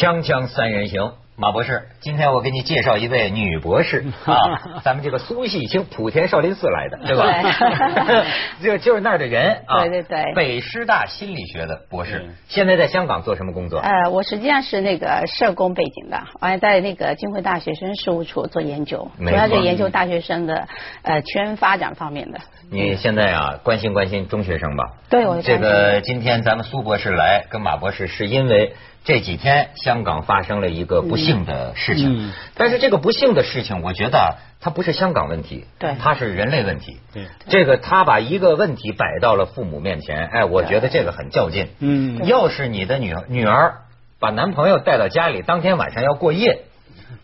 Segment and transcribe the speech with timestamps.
[0.00, 8.24] 锵锵三人行，马博士，今天我给你介绍一位女博士 啊，咱们这个苏锡清，莆田少林寺来的， 对吧？
[8.64, 13.78] 就就是那儿的人啊，对对对北师大心理学的博士，现在在香港做什么工作？
[13.80, 20.66] 呃，我实际上是那个社工背景的，完了在那个金汇大学生事务处做研究，主要是研究大学生的
[21.02, 22.40] 呃全发展方面的。
[22.72, 24.84] 你现在啊，关心关心中学生吧。
[25.10, 28.72] 对我这个今天咱们苏博士来跟马博士，是因为
[29.04, 32.28] 这几天香港发生了一个不幸的事情。
[32.28, 34.28] 嗯但是这个不幸的事情，我觉得啊
[34.60, 36.98] 它不是香港问题，对它是人类问题。
[37.14, 41.68] 对这个他把一个问题摆到了父母面前，哎，我觉得这个很较劲。
[41.78, 43.78] 嗯要是你的女女儿
[44.18, 46.64] 把男朋友带到家里，当天晚上要过夜，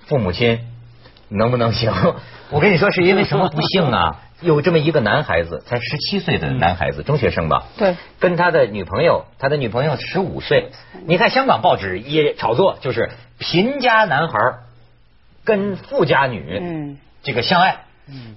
[0.06, 0.60] 父母亲
[1.28, 1.92] 能不能行？
[2.50, 4.22] 我跟你说，是因为什么不幸啊？
[4.42, 10.72] 有这么一个男孩子，才十七岁的男孩子，中学生吧，对，跟他的女朋友，他的女朋友十五岁。
[11.06, 14.38] 你看香港报纸也炒作，就是贫家男孩
[15.42, 17.85] 跟富家女，嗯，这个相爱。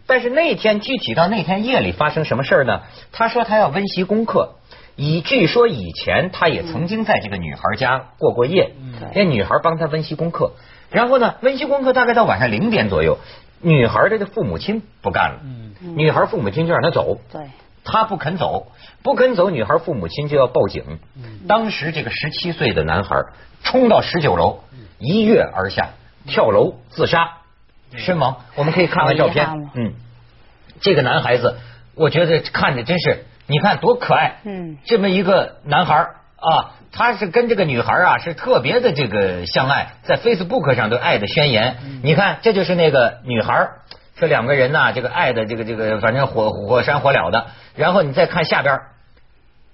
[0.07, 2.81] 但是那天具体到那天夜里发生什么事儿呢？
[3.11, 4.55] 他说他要温习功课，
[4.95, 8.73] 以据说以前他也曾经在这个女孩家过过夜，
[9.15, 10.53] 那女孩帮他温习功课，
[10.89, 13.17] 然后呢，温习功课大概到晚上零点左右，
[13.61, 15.39] 女孩的这父母亲不干了，
[15.95, 17.41] 女孩父母亲就让他走，对，
[17.83, 18.71] 他不肯走，
[19.03, 20.99] 不肯走，女孩父母亲就要报警。
[21.47, 23.15] 当时这个十七岁的男孩
[23.63, 24.59] 冲到十九楼，
[24.97, 25.91] 一跃而下，
[26.27, 27.37] 跳楼自杀，
[27.97, 28.37] 身亡。
[28.55, 29.47] 我们可以看看照片。
[29.73, 29.93] 嗯，
[30.81, 31.57] 这个男孩子，
[31.95, 34.37] 我觉得看着真是，你看多可爱。
[34.43, 41.77] 嗯这么一个男孩啊，他是跟这个女孩啊是特别的这个相爱，在 Facebook 上都爱的宣言。
[42.03, 43.69] 你看，这就是那个女孩。
[44.15, 47.47] 这两个人呐、这个爱的这个这个，反正火火山火燎的。
[47.75, 48.75] 然后你再看下边，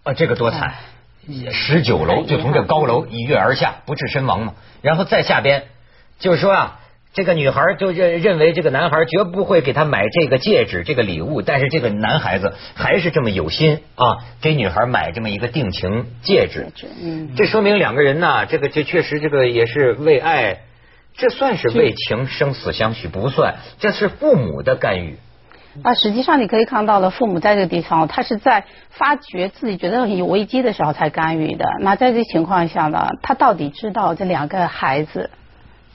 [0.04, 0.76] 啊，这个多惨！
[1.52, 4.54] 十九楼就从这高楼一跃而下，不治身亡嘛。
[4.84, 5.64] 然后再下边，
[6.20, 6.80] 就是说啊，
[7.16, 16.68] 这个女孩就认认为这个男孩绝不会给她买这个戒指、这个礼物，但是这个男孩子还是这么有心啊，给女孩买这么一个定情戒指。
[17.02, 20.58] 嗯，这说明两个人呐，这个这确实这个也是为爱，
[21.16, 25.18] 这算是为情生死相许不算，这是父母的干预。
[25.84, 31.66] 啊，实际上你可以看到了，父母在这个地方，他是在发觉自己觉得有危机的时候才干预的。
[31.80, 35.30] 那在这情况下呢，他到底知道这两个孩子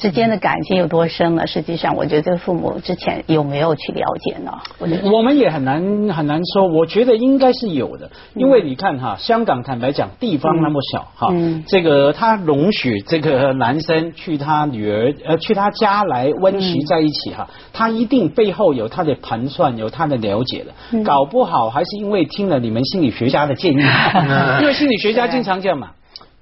[0.01, 1.47] 之间的感情有多深呢？
[1.47, 4.51] 实际上，我觉得这个父母之前有没有去了解呢？
[4.79, 11.63] 我我们也很难很难说，我觉得应该是有的，因为你看哈，香港坦白讲，地方那么小哈，嗯。
[11.67, 23.77] 这个他容许这个男生去他女儿呃去他家来温习在一起哈，他一定背后有他的盘算，有他的了解的，搞不好还是因为听了你们心理学家的建议，
[24.63, 25.91] 因为心理学家经常讲嘛。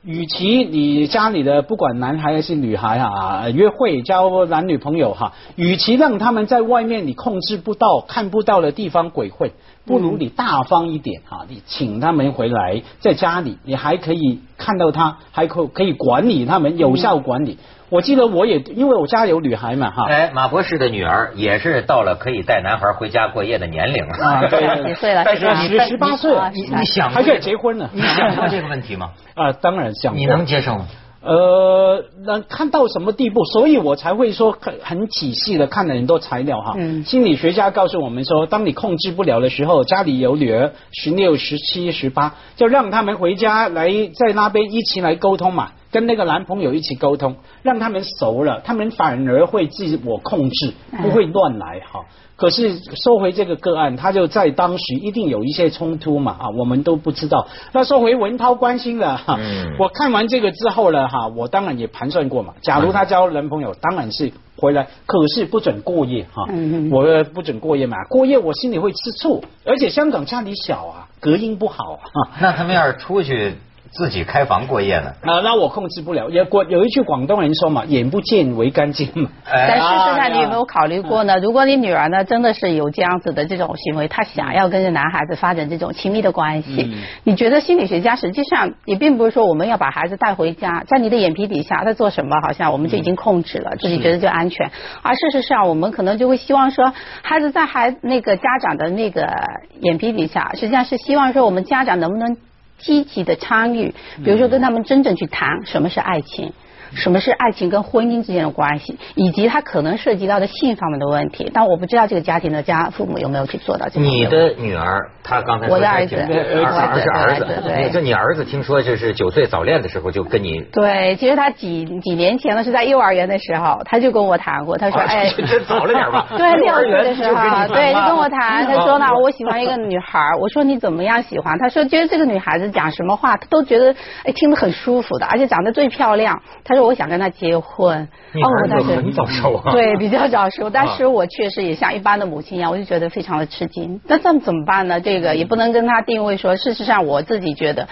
[0.08, 9.50] 与其你家里的不管男孩还是女孩啊，约会交男女朋友哈，与其让他们在外面你控制不到、看不到的地方鬼混，
[9.84, 17.58] 不如你大方一点哈，你请他们回来，在家里你还可以看到他，还可可以管理他们，有效管理。
[17.90, 24.14] 我记得我也因为我家有女孩嘛哈，哎，马博士的女儿也是到了可以带男孩回家过夜的年龄了。
[24.22, 25.22] 啊对对几岁了？
[25.24, 29.12] 但是你十十八岁啊你你想过还可以结婚呢你想过这个问题吗？
[29.34, 30.86] 啊，当然想过你能接受吗？
[31.28, 33.44] 呃，能看到什么地步？
[33.44, 36.74] 所以我才会说很很仔细的看了很多材料哈。
[36.78, 50.72] 嗯心理学家告诉我们说，当你控制不了的时候，家里有女儿十六、十七、十八，就让他们回家来在那边一起来沟通嘛，跟那个男朋友一起沟通，让他们熟了，他们反而会自我控制，
[51.02, 52.04] 不会乱来哈。
[52.36, 57.48] 可是说回这个个案，他就在当时一定有一些冲突嘛啊，我们都不知道。
[57.72, 66.44] 那说回文涛关心了哈，嗯我看完这个之后呢哈，我当然也盘算过嘛，假如他交男朋友，当然是回来，可是不准过夜哈
[66.92, 72.38] 我不准过夜嘛，过夜我心里会吃醋，而且香港家里小啊，隔音不好啊。
[72.40, 73.54] 那他们要是出去
[73.90, 75.12] 自己开房过夜呢？
[75.22, 76.28] 啊，那我控制不了。
[76.28, 79.30] 也广有一句广东人说嘛，眼不见为干净嘛。
[79.44, 81.38] 但哎，事实上，你有没有考虑过呢？
[81.38, 94.70] 如果你女儿呢真的是有这样子的这种行为，她想要跟这男孩子发展这种亲密的关系，嗯你觉得心理学家实际上也并不是说我们要把孩子带回家，在你的眼皮底下他做什么，好像我们就已经控制了，自己觉得就安全。
[95.02, 96.92] 而事实上，我们可能就会希望说，
[97.22, 99.32] 孩子在孩那个家长的那个
[99.80, 102.36] 眼皮底下，实际上是希望说我们家长能不能
[102.78, 103.94] 积极的参与，
[104.24, 106.52] 比如说跟他们真正去谈什么是爱情。
[106.94, 111.50] 什么是爱情跟婚姻之间的关系，以及他可能涉及到的性方面的问题。
[111.52, 126.26] 但我不知道这个家庭的家父母有没有去做到这你的女儿，她刚才我的儿子，儿子是儿子，对，就你儿子听说就是九岁早恋的时候就跟你对，其实他几几年前呢是在幼儿园的时候，他就跟我谈过，他说哎，这早了点吧？
[126.36, 131.58] 对， 六岁的时候，对，就跟我谈， 他说呢，我喜欢一个女孩，我说你怎么样喜欢？
[131.58, 133.94] 他说觉得这个女孩子讲什么话，他都觉得
[134.24, 136.40] 哎听得很舒服的，而且长得最漂亮。
[136.64, 138.08] 他说我想跟他结婚。
[138.34, 139.72] 哦，但是很早熟啊。
[139.72, 144.00] 对，比较早熟，但是我确实也像一般的母亲一样，我就觉得非常的吃惊。
[144.06, 145.00] 那这么怎么办呢？
[145.00, 147.88] 这个也不能跟他定位说，事实上我自己觉得，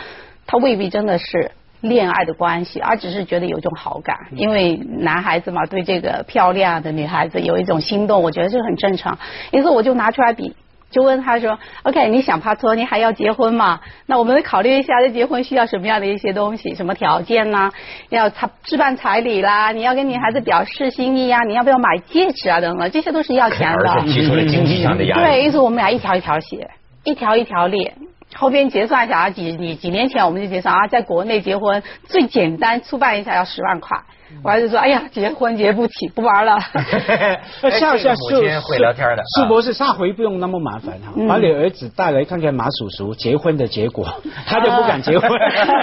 [0.47, 1.51] 他未必真的是
[1.81, 9.19] 恋爱的关系，而只是觉得有一种好感，因为男孩子嘛，对这个漂亮的女孩子有一种心动，我觉得这很正常。
[9.51, 10.55] 因此我就拿出来比。
[10.91, 13.81] 就问他说：“OK，你想拍拖，你还要结婚吗？
[14.07, 17.71] 那我们考虑一下，这结婚需要什么样的一些东西，什么条件呢？
[18.09, 22.61] 要他置办彩礼啦，你要跟女孩子表示心意啊，你要不要买戒指啊？
[22.61, 24.01] 等等，这些都是要钱的。
[24.07, 25.23] 提出了经济上的压力。
[25.25, 26.71] 对，因此我们俩一条一条写，
[27.05, 27.95] 一条一条列，
[28.35, 33.99] 后边结算一下啊，几你几年前我们就结算啊，在国内结婚最简单粗办一下要十万块。”
[34.43, 36.59] 我儿子说：“哎呀，结婚结不起，不玩了。
[37.79, 44.07] ”下下是会聊天的，是博士，下回不用那么麻烦哈，把你儿子带来看看马叔叔结婚的结果，
[44.47, 45.31] 他就不敢结婚。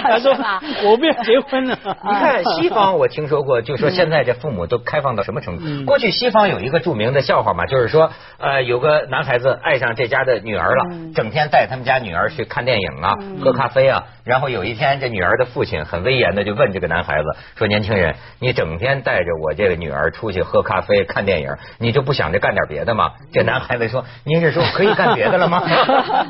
[0.02, 0.36] 他说
[0.84, 5.64] ：“我不要结婚了。”你看西方，我听说过，就说现在这父母都开放到什么程度？
[5.86, 17.24] 过去西方有一个著名的笑话嘛，就是说，呃，有个男孩子爱上这家的女儿了，整天带他们家女儿去看电影啊，喝咖啡啊，然后有一天这女儿的父亲很威严的就问这个男孩子
[17.56, 18.14] 说：“年轻人。”
[18.44, 21.48] 你整天带着我这个女儿出去喝咖啡、看电影，
[21.78, 23.14] 你就不想着干点别的吗？
[23.32, 25.62] 这男孩子说：“您是说可以干别的了吗？”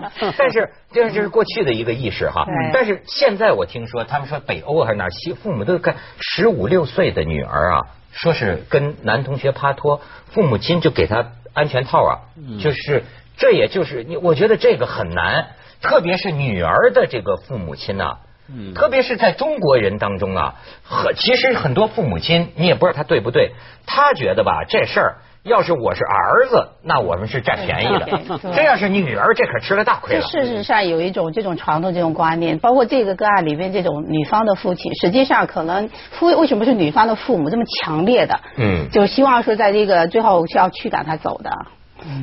[0.38, 2.46] 但是这这是过去的一个意识哈。
[2.72, 7.80] 但是现在我听说，他们说北欧还是哪，西父母都干十五六岁的女儿啊，
[8.12, 12.12] 说是跟男同学拍拖，父母亲就给他安全套啊。
[12.60, 13.02] 就是
[13.36, 15.48] 这也就是你，我觉得这个很难，
[15.82, 18.18] 特别是女儿的这个父母亲呐。
[18.48, 23.52] 嗯，特别是在中国人当中啊，很其实很多父母亲，你也不知道他对不对，
[23.86, 28.06] 他觉得吧，这事儿要是我是儿子，那我们是占便宜的；
[28.54, 30.26] 这要是女儿，这可吃了大亏了。
[30.26, 38.40] 事实上有一种这种传统这种观念，包括这个个案里面这种女方的父亲，实际上可能父为什么是女方的父母这么强烈的？
[38.56, 41.50] 嗯，就希望说在这个最后是要驱赶他走的。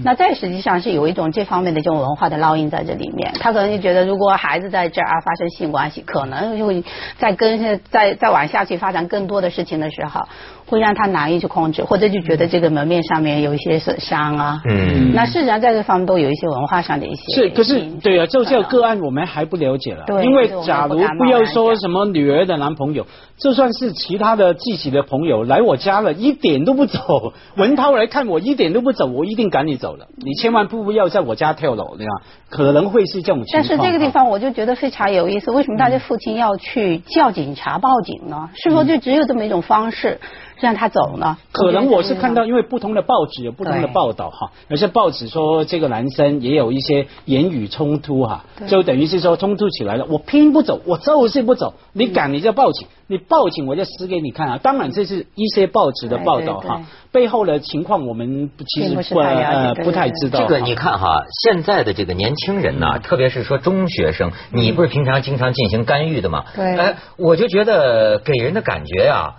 [0.04, 6.84] 那这实际上是有一种这方面的这种文化的烙印在这里面，他可能就觉得如果孩子在这儿发生性关系，可能就会
[7.18, 10.28] 在跟再再往下去发展更多的事情的时候，
[10.72, 14.62] 会让他难以去控制，或者就觉得这个门面上面有一些损伤啊。
[14.64, 15.12] 嗯。
[15.14, 17.36] 那事实上在这方面都有一些文化上的一些。
[17.36, 20.06] 是，可是对啊，就这个个案我们还不了解了。
[20.08, 20.24] 对。
[20.24, 23.06] 因为假如不要说什么女儿的男朋友，
[23.38, 29.82] 就算是其他的自己的朋友来我家了，一点都不走，文涛来看我一点都不走，我一定赶你。
[29.82, 32.12] 走了，你千万不要在我家跳楼，对吧？
[32.52, 33.54] 可能会是这种情况。
[33.54, 38.48] 但是这个地方我就觉得非常有意思，为什么大家父亲要去叫警察报警呢？
[38.54, 40.20] 是否就只有这么一种方式？
[40.62, 41.38] 让他走呢？
[41.52, 44.52] 可能我是看到，因为不同的报纸有不同的报道哈。
[44.70, 50.06] 有些报纸说这个男生也有一些言语冲突哈，就等于是说冲突起来了。
[50.08, 51.74] 我拼不走，我就是不走。
[51.94, 54.60] 你敢你就报警，你报警我就死给你看啊！
[54.62, 60.42] 当然这是一些报纸的报道哈，背后的情况我们其实不呃不太知道。
[60.42, 66.46] 这个你看哈，现在的这个年轻人呐，特别是说中学生，你不是平常经常进行干预的吗？
[66.56, 66.78] 对。
[66.78, 69.36] 哎，我就觉得给人的感觉呀。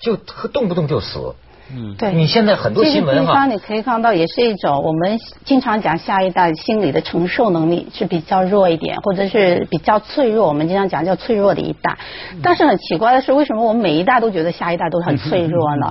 [0.00, 1.34] 就动不动就死，
[1.70, 10.48] 嗯，对，你现在很多新闻哈，地方你可以看到，也是一种我们经常讲下一代心理的承受能力是比较弱一点，或者是比较脆弱。
[10.48, 11.98] 我们经常讲叫脆弱的一代，
[12.42, 15.86] 但是很奇怪的是，为什么我们每一代都觉得下一代都很脆弱呢？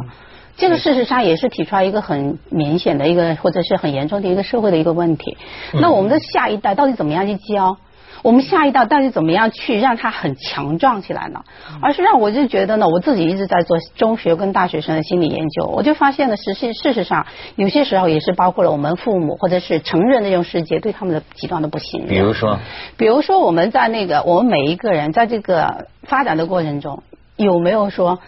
[0.56, 5.38] 这个事实上也是提出来一个很明显的一个，或者是很严重的一个社会的一个问题。
[5.74, 7.78] 那我们的下一代到底怎么样去教？
[8.24, 11.42] 我们下一代到底怎么样去让他很强壮起来呢？
[11.82, 22.10] 而是让我就觉得呢，我自己一直在做中学跟大学生的心理研究，我就发现了实际事实上有些时候也是包括了我们父母或者是成人那种世界对他们的极端的不信任。
[22.10, 22.60] 比如说，
[22.98, 27.04] 比如说我们在那个我们每一个人在这个发展的过程中
[27.36, 28.20] 有没有说？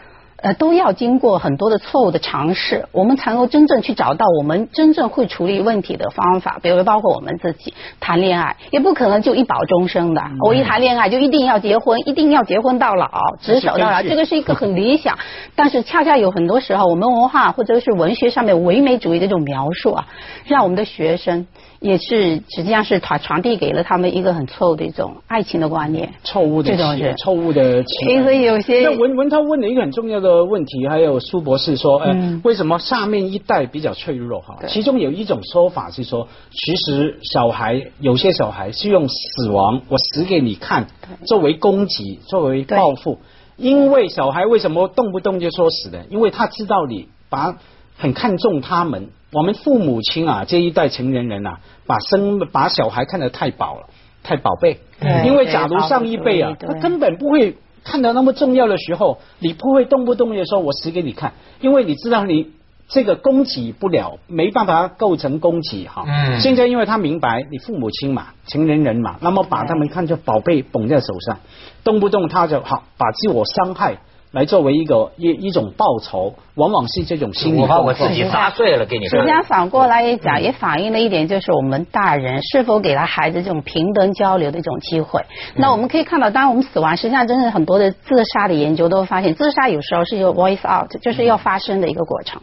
[0.42, 6.60] 呃，都要经过很多的错误的尝试，我们才能够真正去找到我们真正会处理问题的方法。
[6.62, 10.22] 比如包括我们自己谈恋爱，也不可能就一保终生的。
[10.46, 13.10] 我一谈恋爱就一定要结婚，一定要结婚到老，
[13.42, 15.18] 执手到老，这个是一个很理想。
[15.56, 20.08] 但是恰恰有很多时候，我们文化或者是文学上面唯美主义的这种描述啊，
[20.46, 21.48] 让我们的学生。
[21.82, 27.82] 也是实际上是传传递给了他们一个很错误的一种爱情的观念，错误的这种错误的。
[27.86, 34.58] 其实有些那文文涛问了一个很重要的个问题，还有苏博士说，呃，嗯为什么下面一代比较脆弱哈？
[34.68, 40.88] 其中有一种说法是说，其实小孩有些小孩是用死亡，我死给你看，
[41.26, 43.20] 作为攻击，作为报复。
[43.58, 46.06] 因为小孩为什么动不动就说死的？
[46.10, 47.58] 因为他知道你把
[47.98, 49.10] 很看重他们。
[49.32, 53.88] 我们父母亲啊，这一代成年人啊，把生把小孩看得太宝了，
[54.24, 54.80] 太宝贝。
[55.00, 62.52] 对因为假如上一辈啊，他根本不会看到那么重要的时候，你不会动不动的说我死给你看，因为你知道你
[62.88, 66.06] 这个供给不了，没办法构成供给哈。
[66.08, 71.40] 嗯现在因为他明白你父母亲嘛，成年人嘛，那么把他们看作宝贝捧在手上，
[71.84, 73.98] 动不动他就好把自我伤害
[74.32, 79.32] 来作为一个一一种报酬，往往是这种心理我把我自己砸碎了给你看实际。
[79.32, 85.22] 上反过来也讲，也反映了一点，就是我们大人是否给了孩子这种平等交流的一种机会。
[85.56, 92.40] 那我们可以看到，当然我们死亡，实际上真的很多的自杀的研究都发现，自杀有时候是一个 voice out，就是要发生的一个过程。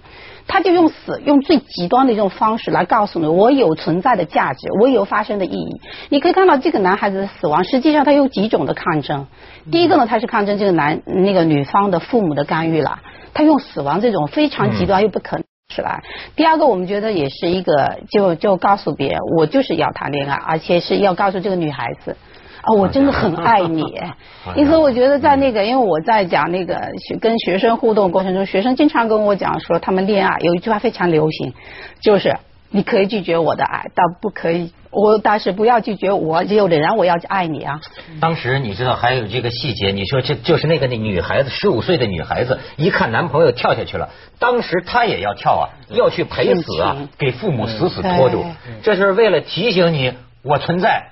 [0.47, 5.81] 他就用死，用最极端的一种方式来告诉你，我有存在的价值，我有发生的意义。
[6.09, 9.27] 你可以看到这个男孩子的死亡，实际上他有几种的抗争。
[9.71, 13.01] 第一个呢，他是抗争这个男那个女方的父母的干预了，
[13.35, 15.45] 他用死亡这种非常极端又不可能。
[15.69, 16.01] 是吧？
[16.37, 22.17] 第二个，我们觉得也是一个，就就告诉别人，我就是要谈恋爱，而且是要告诉这个女孩子，
[22.67, 23.83] 啊，我真的很爱你。
[24.57, 26.75] 因此，我觉得在那个，因为我在讲那个
[27.09, 31.55] 学跟学生互动过程中，学生经常跟我讲说，他们恋爱有一句话非常流行，
[32.01, 32.37] 就是
[32.71, 37.81] 你可以拒绝我的爱，但不可以，我但是不要拒绝我，有的人我要爱你啊。
[38.21, 51.05] 当时你知道还有这个细节，你说这就是那个那女孩子，十五岁的女孩子，一看男朋友跳下去了，当时她也要跳啊，要去陪死啊，给父母死死拖住对，这是为了提醒你我存在，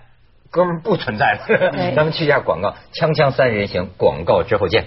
[0.54, 1.73] 哥们儿不存在了。
[1.73, 4.84] 对咱们去一下广告，锵锵三人行，广告之后见。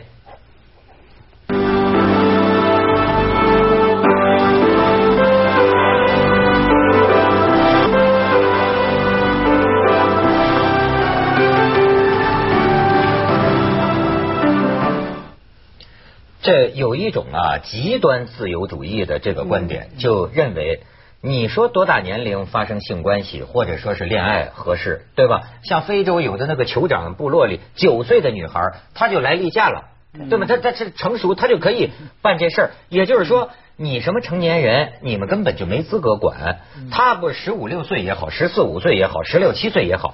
[16.41, 20.83] 这有一种啊极端自由主义的这个观点，就认为
[21.21, 25.49] 你说多大年龄发生性关系或者说是恋爱合适，对吧？
[25.63, 28.61] 像非洲有的那个酋长部落里，九岁的女孩
[28.93, 29.85] 她就来例假了，
[30.29, 30.45] 对吗？
[30.47, 32.71] 她她是成熟，她就可以办这事儿。
[32.89, 36.59] 也就是说，你什么成年人，你们根本就没资格管。
[36.91, 40.13] 他不是十五六岁也好，十四五岁也好，十六七岁也好，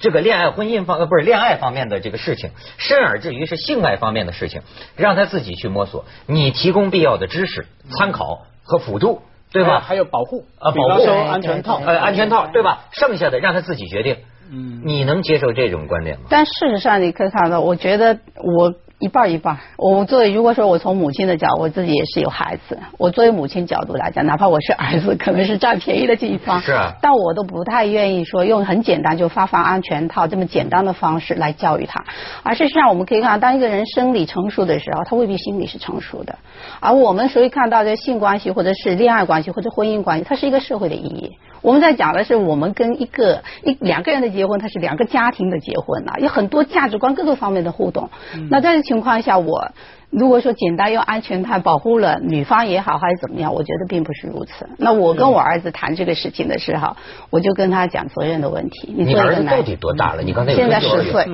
[0.00, 4.62] 这个恋爱婚姻方呃不是恋爱方面的这个事情，甚而至于是性爱方面的事情，
[4.96, 6.04] 让他自己去摸索。
[6.26, 9.22] 你提供必要的知识、参考和辅助，
[9.52, 9.80] 对吧？
[9.80, 12.84] 还有保护啊，保护比方说安全套，呃，安全套，对吧？
[12.92, 14.16] 剩下的让他自己决定。
[14.50, 16.26] 嗯，你能接受这种观点吗？
[16.28, 19.58] 但事实上，你可以看到，我觉得我一半儿一半儿。
[19.76, 22.78] 我作为如果说我从母亲的角，我自己也是有孩子。
[22.98, 32.04] 我作为母亲角度来讲，哪怕我是儿子，可能是占便宜的这一方，是啊但我都不太愿意说用很简单就发放安全套这么简单的方式来教育他。
[32.44, 36.38] 而事实上，我们可以看到，当一个人生理成熟的时候，他未必心理是成熟的。
[36.78, 41.32] 而我们所以看到的性关系，或者是恋爱关系，或者婚姻关系，它是一个社会的意义。
[41.62, 48.10] 我们在讲的是我们跟一个一两个人的结婚，它是两个家庭的结婚啊，有很多价值观各个方面的互动。
[48.50, 49.70] 那在这情况下，我
[50.12, 54.68] 如果说简单用安全带保护了女方也好，还是怎么样，我觉得并不是如此。
[54.76, 56.94] 那我跟我儿子谈这个事情的时候，
[57.30, 58.92] 我就跟他讲责任的问题。
[58.94, 60.22] 你儿子到底多大了？
[60.22, 61.26] 你刚才有现在十岁，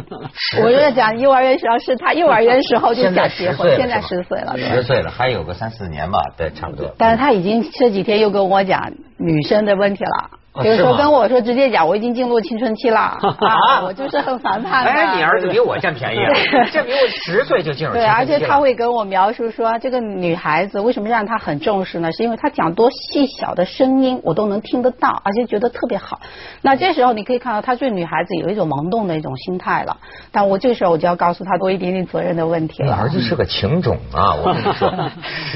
[0.63, 4.53] 我就在讲幼儿园时候是他幼儿园时候就想结婚，现在十岁了。
[4.55, 6.95] 对十岁了，还有个三四年吧，对，差不多。
[6.97, 10.31] 但是他已经这几天又跟我讲女生的问题了。
[10.65, 14.91] 就是说哦是吗跟我说直接讲，我已经进入青春期了 啊，我就是很反叛的。
[14.91, 16.33] 哎，你儿子比我占便宜啊！
[16.73, 22.11] 这比我十岁就进入对，青春期了而且他会跟我描述说，这个女孩子为什么让他很重视呢？
[22.13, 26.21] 是因为她讲多细小的声音我都能听得到，而且觉得特别好。
[26.63, 29.97] 那这时候你可以看到，他对女孩子有一种萌动的一种心态了。
[30.33, 32.89] 但我这时候我就要告诉他多一点点责任的问题了。
[32.89, 34.35] 你儿子是个情种啊！
[34.35, 34.93] 我跟你说，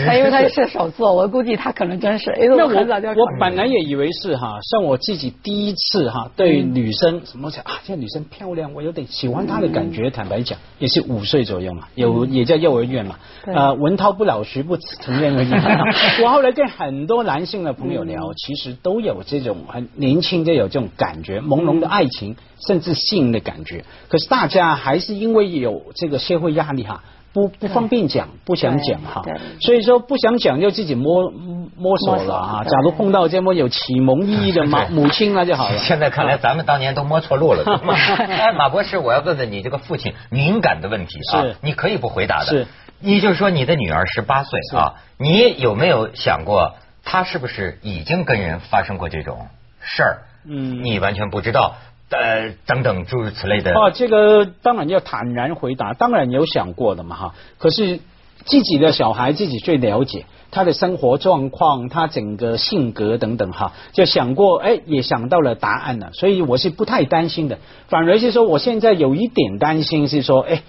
[0.07, 10.11] 他因为他是射手座，我估计他可能真是，因为那我很早就我我本来也以为是哈，像我自己第一次哈对嗯女生什么讲啊，这个女生漂亮，我有点喜欢她的感觉。
[10.11, 15.53] 坦白讲，也是五岁左右嘛，有也在幼儿园嘛，呃，文韬不老，徐不成人而已。
[16.23, 23.85] 我后来跟很多男性的朋友聊，其实都有这种很年轻就有这种感觉，朦胧的爱情，甚至性的感觉。
[24.09, 27.03] 可是大家还是因为有这个社会压力哈。
[27.33, 29.23] 不不方便讲，不想讲哈，
[29.61, 31.31] 所以说不想讲就自己摸
[31.77, 32.65] 摸索了啊。
[32.65, 35.79] 假如碰到这么有启蒙意义的妈母亲那就好了。
[35.83, 37.65] 现在看来咱们当年都摸错路了。
[37.65, 42.47] 对吗哎，马博士，我要问问你这个父亲敏感的问题啊，你可以不回答的。
[42.47, 42.67] 是
[43.01, 49.49] 你就说你的女儿十八岁啊，你有没有想过她是不是已经跟人发生过这种
[49.81, 50.19] 事儿？
[50.45, 51.77] 嗯，你完全不知道，
[52.13, 53.73] 呃，等等诸如此类的。
[53.73, 57.35] 啊，这个当然要坦然回答，当然有想过的嘛哈。
[57.59, 57.99] 可是
[58.45, 60.27] 自己的小孩自己最了解。
[60.53, 70.63] 他的生活状况，他整个性格等等哈，就想过，哎，也想到了答案了，所以我是不太担心的，反而是说，我现在有一点担心是说，哎，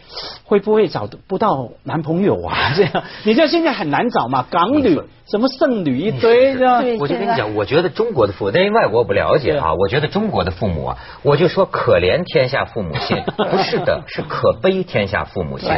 [0.45, 2.71] 会不会找不到男朋友啊？
[2.75, 6.81] 这样，你知道现在很难找嘛，港女什么剩女一堆，这样。
[6.97, 15.69] 我就跟你讲，我觉得中国的父母，因为外国我不了解啊，我觉得中国的父母啊，我就说可怜天下父母心， 不是的，是可悲天下父母心。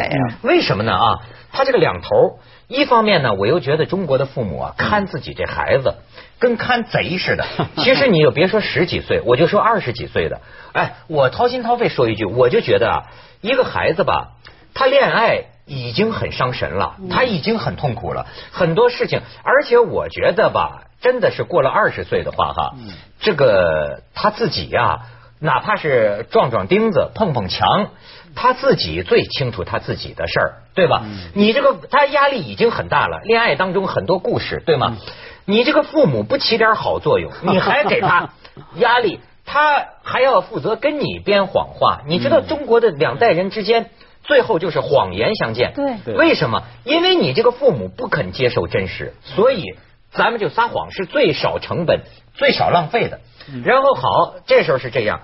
[0.44, 1.16] 为什么呢啊？
[1.52, 2.38] 他这个两头。
[2.68, 5.96] 一方面呢，我又觉得中国的父母啊，看自己这孩子
[6.40, 7.46] 跟看贼似的。
[7.78, 10.42] 其实你又别说十几岁，我就说二十几岁的。
[10.74, 13.04] 哎，我掏心掏肺说一句，我就觉得啊，
[13.42, 14.32] 一个孩子吧，
[14.74, 19.22] 他恋爱已经很伤神了，他已经很痛苦了，很多事情。
[19.44, 22.74] 而且我觉得吧，真的是过了二十岁的话哈，
[23.20, 25.02] 这个他自己呀，
[25.40, 27.90] 哪怕是撞撞钉子、碰碰墙。
[28.38, 31.04] 他自己最清楚他自己的事儿，对吧？
[31.36, 34.98] 你这个他压力已经很大了，恋爱当中很多故事，对吗？
[35.46, 38.32] 你这个父母不起点好作用， 你还给他
[38.76, 42.02] 压力，他还要负责跟你编谎话。
[42.08, 43.90] 你知道中国的两代人之间，
[44.24, 45.72] 最后就是谎言相见。
[45.74, 46.64] 对，为什么？
[46.84, 49.64] 因为你这个父母不肯接受真实，所以
[50.12, 52.02] 咱们就撒谎是最少成本、
[52.34, 53.22] 最少浪费的。
[53.64, 55.22] 然后好，这时候是这样。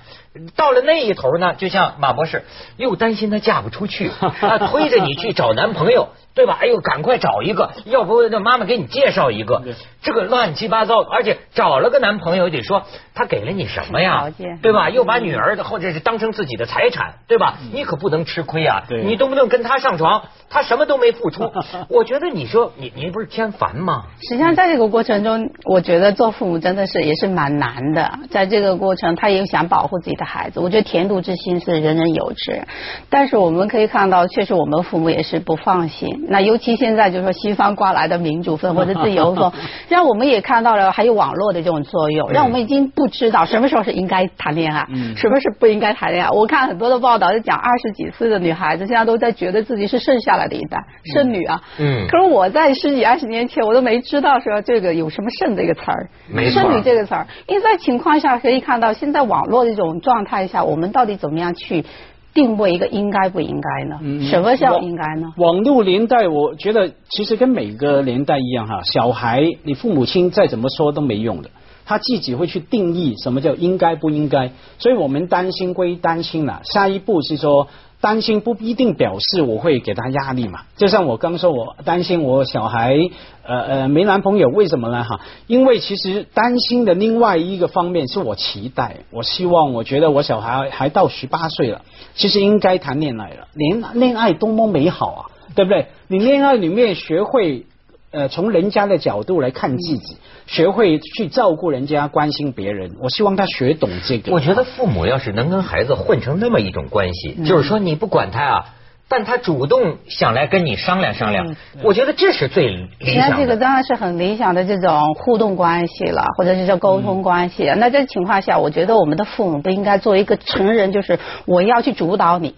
[0.56, 2.44] 到了那一头呢，就像马博士
[2.78, 4.10] 又担心她嫁不出去，
[4.42, 6.10] 啊，推着你去找男朋友。
[6.34, 6.60] 对吧？
[6.62, 9.62] 哎呦，赶快找一个，要不那妈妈给你介绍一个。
[10.02, 14.32] 这个乱七八糟，而且找了个男朋友得说他给了你什么呀？
[14.62, 14.90] 对吧？
[14.90, 17.58] 又把女儿的或者是当成自己的财产，对吧？
[17.74, 18.84] 你可不能吃亏啊！
[19.04, 21.52] 你动不动跟他上床，他什么都没付出。
[21.92, 24.06] 我觉得你说你你不是添烦吗？
[24.22, 28.11] 实际上在这个过程中，我觉得做父母真的是也是蛮难的。
[28.30, 30.60] 在这个过程，他也想保护自己的孩子。
[30.60, 32.62] 我觉得甜度之心是人人有之，
[33.10, 36.26] 但是我们可以看到，确实我们父母也是不放心。
[36.28, 39.52] 那尤其现在就是说西方刮来的民主风或者自由风，
[39.90, 46.30] 让我们也看到了还有网络的这种作用，让我们已经不知道什么时候是应该谈恋爱，什么是不应该谈恋爱。
[46.32, 50.78] 我看很多的报道就讲二十几岁的女孩子现在都在觉得自己是剩下来的一代
[51.14, 51.62] 剩女啊。
[51.80, 52.08] 嗯。
[52.08, 56.10] 可是我在十几二十年前我都没知道说这个有什么剩这个词儿，
[56.50, 57.28] 剩女这个词儿。
[57.48, 61.86] 因为在情况下可以看到现在网络这种状态下，我们到底怎么样去？
[62.34, 64.00] 定位一个应该不应该呢？
[64.30, 65.34] 什么叫应该呢？
[65.36, 71.50] 网络年代，我觉得其实跟每个年代一样哈，小孩你父母亲再怎么说都没用的，
[71.86, 77.68] 他自己会去定义什么叫应该不应该，所以我们担心归担心了，下一步是说。
[78.02, 80.62] 担心不一定表示我会给他压力嘛？
[80.76, 82.98] 就像我刚说，我担心我小孩
[83.44, 85.04] 呃呃没男朋友，为什么呢？
[85.04, 91.84] 哈，因为其实担心的另外一个方面是我期待，我希望，我觉得我小孩还到十八岁了，
[92.16, 93.48] 其实应该谈恋爱了。
[93.54, 95.22] 恋恋爱多么美好啊，
[95.56, 95.86] 对不对？
[96.08, 97.66] 你恋爱里面学会。
[98.12, 102.92] 呃，从人家的角度来看自己，学会去照顾人家，关心别人。
[103.02, 104.34] 我希望他学懂这个。
[104.34, 108.66] 我觉得父母要是能跟孩子混成那么一种关系，就是说你不管他啊，
[109.08, 113.38] 但他主动想来跟你商量商量，我觉得这是最理想的。
[113.38, 117.64] 这个当然是很理想的这种互动关系了，或者是叫沟通关系。
[117.78, 122.56] 那这情况下，我觉得我们的父母不应该作为一个成人，就是我要去主导你。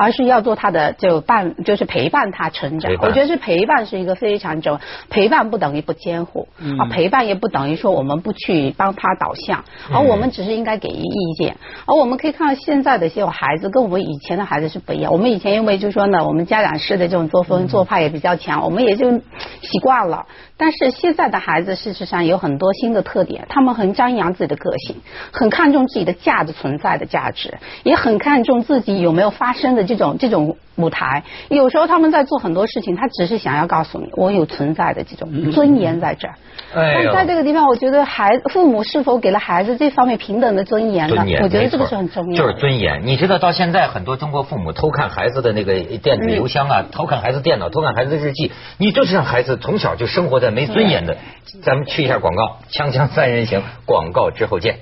[0.00, 2.90] 而是要做他的就伴，就是陪伴他成长。
[3.02, 11.58] 我觉得是陪伴是一个非常重要，陪伴不等于不监护啊，陪伴也不等于说我们不去帮他导向，而我们只是应该给予意见。
[11.84, 15.12] 而我们可以看到现在的这些孩子跟我们以前的孩子是不一样。
[15.12, 20.24] 我们以前因为就是说呢，我们家长式的这种作风做派也比较强，我们也就习惯了。
[20.56, 24.96] 但是现在的孩子事实上有很多新的特点，他们很张扬自己的个性，
[25.32, 31.24] 很看重自己的价值存在的价值，也很看重自己有没有发生的这种这种舞台。
[31.48, 36.34] 有时候他们在做很多事情，他只是想要告诉你，我有存在的这种尊严在这儿。
[36.72, 41.24] 但在这个地方，我觉得孩父母是否给了孩子这方面平等的尊严呢？
[41.42, 42.36] 我觉得这个是很重要。
[42.40, 43.02] 就是尊严。
[43.04, 50.50] 你知道到现在很多中国父母偷看孩子的那个电子邮箱啊，偷看孩子电脑，偷看孩子的日记，你就是让孩子从小就生活在。
[50.50, 51.16] 没尊严的，
[51.62, 54.80] 咱们去一下广告，锵锵三人行，广告之后见。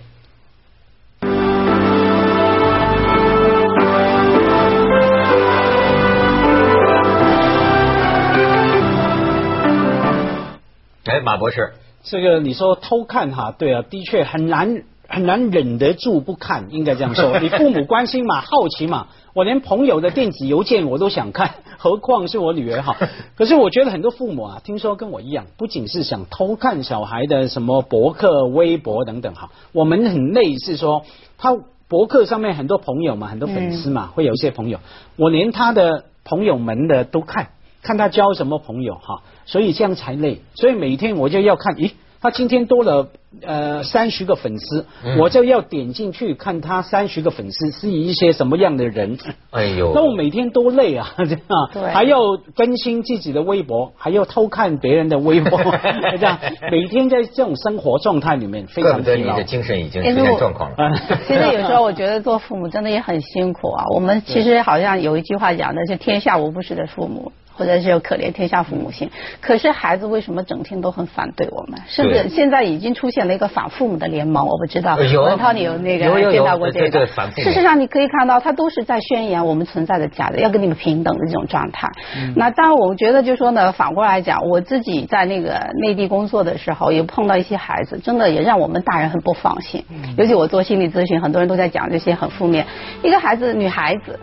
[11.08, 17.38] 哎，马博士，这个你说偷看哈，对啊，的确很难很难忍得住不看，应该这样说。
[17.40, 22.94] 你父母关心嘛，好奇嘛，我连朋友的电子邮件我都想看， 何况是我女儿哈。
[23.36, 31.04] 可是我觉得很多父母啊，听说跟我一样，不仅是想偷看小孩的什么博客、微博等等哈，我们很累是说
[31.38, 31.56] 他
[31.88, 34.78] 博客上面很多朋友嘛，很多粉丝嘛，会有一些朋友，
[35.16, 37.48] 我连他的朋友们的都看，
[37.88, 40.42] 看他交什么朋友哈，所以这样才累。
[40.54, 41.92] 所以每天我就要看，咦。
[42.20, 43.10] 他今天多了
[43.46, 44.84] 呃三十个粉丝，
[45.20, 49.16] 我就要点进去看他三十个粉丝是一些什么样的人。
[49.52, 52.18] 哎呦，那我每天多累啊， 这样还要
[52.56, 55.60] 更新自己的微博，还要偷看别人的微博，
[56.18, 56.36] 这样
[56.72, 59.34] 每天在这种生活状态里面 非常疲劳。
[59.34, 60.76] 你的精神已经出现状况了。
[61.24, 63.84] 其实有时候我觉得做父母真的也很辛苦啊。
[63.94, 67.30] 我们其实好像有一句话讲的是“天下无不是的父母”。
[67.58, 71.80] 或者是有可怜天下父母心，可是孩子为什么整天都很反对我们？
[71.88, 74.96] 甚至现在已经出现了一个反父母的联盟，我不知道。
[74.96, 77.06] 文涛，你有那个见到过这个？
[77.42, 81.88] 事实上，你可以看到，他都是在宣扬我们存在的价值，要跟你们平等的这种状态。
[82.36, 89.84] 那当然，我觉得就说呢，反过来讲，我自己在那个内地工作的时候，也碰到一些孩子，真的也让我们大人很不放心。
[90.16, 92.66] 尤其我做心理咨询，很多人都在讲这些很负面。
[93.02, 94.20] 一个孩子，女孩子。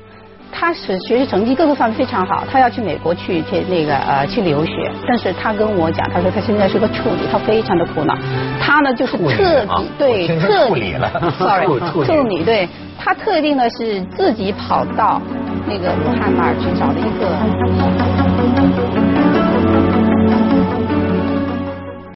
[0.57, 8.17] 他是学习成绩各个方面非常好，他要去美国去去那个呃去留学，但是他跟我讲，他说他现在是个处女，他非常的苦恼。
[8.59, 11.67] 他呢就是特地对特理了， sorry
[12.05, 15.21] 处女对，他特定的是自己跑到
[15.67, 17.94] 那个武汉那儿去找了一个。